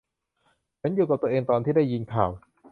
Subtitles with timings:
[0.81, 2.29] ฉันอยู่กับตัวเองตอนที่ได้ยินข่าว